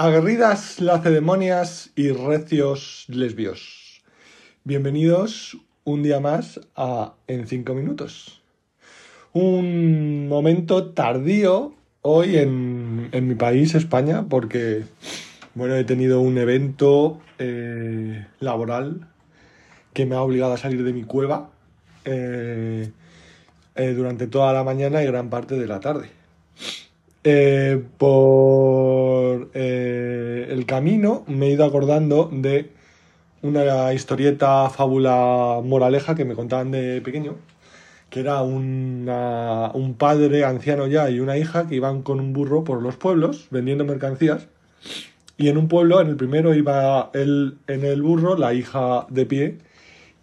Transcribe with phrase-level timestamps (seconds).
[0.00, 4.00] Aguerridas lacedemonias y recios lesbios.
[4.62, 8.40] Bienvenidos un día más a En 5 minutos.
[9.32, 14.84] Un momento tardío hoy en, mi país, España, porque
[15.54, 19.08] bueno, he tenido un evento eh, laboral
[19.94, 21.50] que me ha obligado a salir de mi cueva
[22.04, 22.92] eh,
[23.74, 26.08] eh, durante toda la mañana y gran parte de la tarde.
[27.98, 29.07] por
[29.54, 32.70] el camino me he ido acordando de
[33.42, 37.36] una historieta, fábula, moraleja que me contaban de pequeño,
[38.10, 42.82] que era un padre anciano ya y una hija que iban con un burro por
[42.82, 44.48] los pueblos vendiendo mercancías.
[45.36, 49.24] Y en un pueblo, en el primero, iba él en el burro, la hija de
[49.24, 49.58] pie,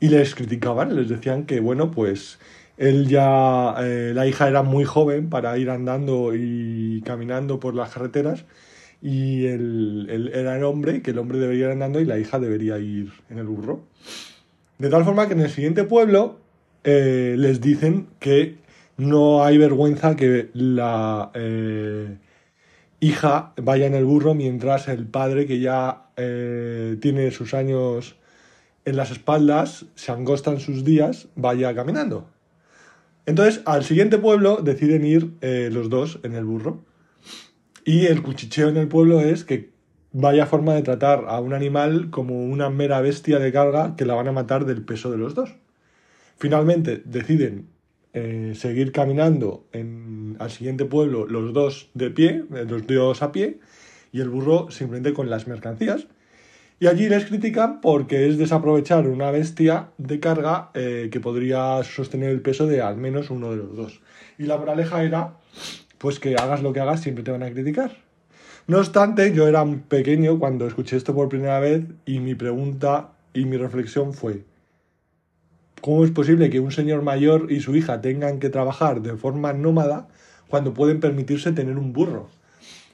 [0.01, 2.37] y les criticaban, les decían que, bueno, pues
[2.77, 7.91] él ya, eh, la hija era muy joven para ir andando y caminando por las
[7.91, 8.43] carreteras,
[9.05, 12.79] y él, era el hombre, que el hombre debería ir andando y la hija debería
[12.79, 13.83] ir en el burro.
[14.79, 16.39] De tal forma que en el siguiente pueblo
[16.83, 18.57] eh, les dicen que
[18.97, 22.17] no hay vergüenza que la eh,
[22.99, 28.15] hija vaya en el burro mientras el padre, que ya eh, tiene sus años
[28.85, 32.27] en las espaldas, se angostan sus días, vaya caminando.
[33.27, 35.33] Entonces, al siguiente pueblo deciden ir
[35.71, 36.83] los dos en el burro.
[37.87, 39.69] Y el cuchicheo en el pueblo es que
[40.11, 44.15] vaya forma de tratar a un animal como una mera bestia de carga que la
[44.15, 45.55] van a matar del peso de los dos.
[46.35, 47.67] Finalmente deciden
[48.13, 49.67] eh, seguir caminando
[50.39, 53.59] al siguiente pueblo los dos de pie, eh, los dos a pie,
[54.11, 56.07] y el burro simplemente con las mercancías.
[56.79, 62.31] Y allí les critican porque es desaprovechar una bestia de carga eh, que podría sostener
[62.31, 64.01] el peso de al menos uno de los dos.
[64.39, 65.37] Y la moraleja era
[65.97, 67.97] pues que hagas lo que hagas siempre te van a criticar.
[68.67, 73.45] No obstante, yo era pequeño cuando escuché esto por primera vez y mi pregunta y
[73.45, 74.43] mi reflexión fue,
[75.81, 79.53] ¿cómo es posible que un señor mayor y su hija tengan que trabajar de forma
[79.53, 80.07] nómada
[80.47, 82.27] cuando pueden permitirse tener un burro?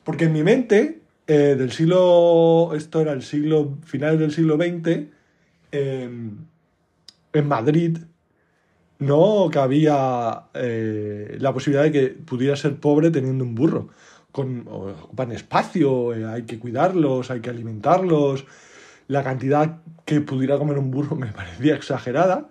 [0.04, 5.08] Porque en mi mente, eh, del siglo, esto era el siglo, finales del siglo XX,
[5.72, 6.38] em,
[7.34, 7.98] en Madrid,
[9.02, 13.90] no cabía eh, la posibilidad de que pudiera ser pobre teniendo un burro.
[14.32, 18.46] Con, ocupan espacio, eh, hay que cuidarlos, hay que alimentarlos.
[19.08, 22.50] La cantidad que pudiera comer un burro me parecía exagerada.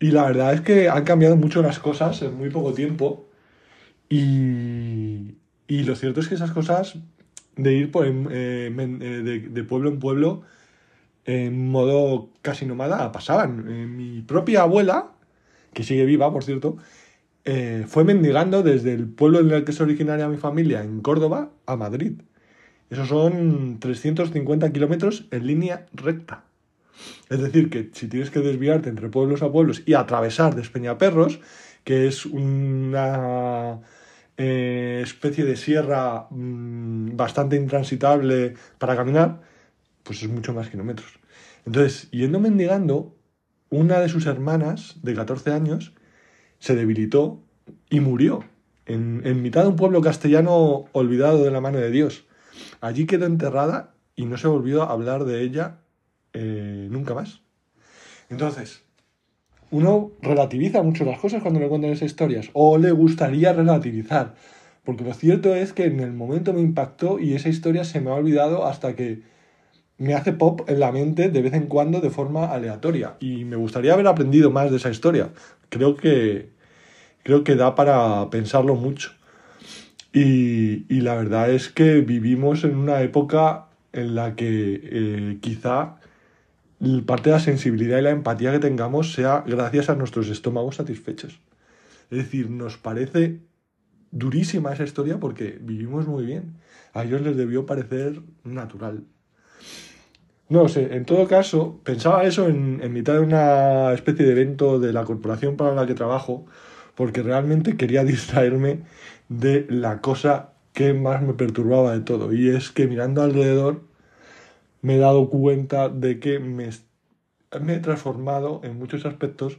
[0.00, 3.28] Y la verdad es que han cambiado mucho las cosas en muy poco tiempo.
[4.08, 5.36] Y,
[5.68, 6.96] y lo cierto es que esas cosas
[7.54, 10.42] de ir por, eh, de, de, pueblo en pueblo
[11.24, 13.96] en modo casi nómada pasaban.
[13.96, 15.12] mi propia abuela,
[15.72, 16.76] que sigue viva, por cierto,
[17.44, 21.50] eh, fue mendigando desde el pueblo en el que es originaria mi familia, en Córdoba,
[21.66, 22.20] a Madrid.
[22.90, 26.44] Esos son 350 kilómetros en línea recta.
[27.30, 31.40] Es decir, que si tienes que desviarte entre pueblos a pueblos y atravesar Despeñaperros,
[31.84, 33.80] que es una
[34.36, 39.40] eh, especie de sierra mm, bastante intransitable para caminar,
[40.02, 41.18] pues es mucho más kilómetros.
[41.64, 43.16] Entonces, yendo mendigando,
[43.72, 45.94] una de sus hermanas, de 14 años,
[46.58, 47.40] se debilitó
[47.88, 48.44] y murió
[48.84, 52.26] en, mitad de un pueblo castellano olvidado de la mano de Dios.
[52.82, 55.78] Allí quedó enterrada y no se volvió a hablar de ella
[56.34, 57.40] eh, nunca más.
[58.28, 58.82] Entonces,
[59.70, 64.34] uno relativiza mucho las cosas cuando le cuentan esas historias, o le gustaría relativizar,
[64.84, 68.10] porque lo cierto es que en el momento me impactó y esa historia se me
[68.10, 69.22] ha olvidado hasta que
[69.98, 73.16] me hace pop en la mente de vez en cuando de forma aleatoria.
[73.20, 75.30] Y me gustaría haber aprendido más de esa historia.
[75.68, 76.50] Creo que,
[77.22, 79.12] creo que da para pensarlo mucho.
[80.12, 85.96] Y, la verdad es que vivimos en una época en la que eh, quizá
[87.06, 91.40] parte de la sensibilidad y la empatía que tengamos sea gracias a nuestros estómagos satisfechos.
[92.10, 93.40] Es decir, nos parece
[94.10, 96.56] durísima esa historia porque vivimos muy bien.
[96.92, 99.04] A ellos les debió parecer natural.
[100.48, 104.92] No sé, en todo caso, pensaba eso en, mitad de una especie de evento de
[104.92, 106.44] la corporación para la que trabajo,
[106.94, 108.80] porque realmente quería distraerme
[109.30, 112.32] de la cosa que más me perturbaba de todo.
[112.34, 113.80] Y es que mirando alrededor
[114.82, 119.58] me he dado cuenta de que me, he transformado en muchos aspectos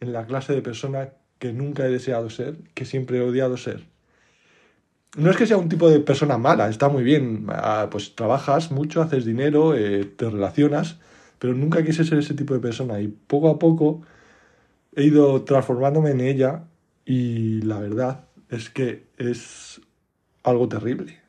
[0.00, 3.93] en la clase de persona que nunca he deseado ser, que siempre he odiado ser
[5.16, 8.70] no es que sea un tipo de persona mala, está muy bien, ah, pues trabajas
[8.70, 10.98] mucho, haces dinero, eh, te relacionas,
[11.38, 14.02] pero nunca quise ser ese tipo de persona y poco a poco
[14.96, 16.64] he ido transformándome en ella
[17.04, 19.80] y la verdad es que es
[20.42, 21.23] algo terrible.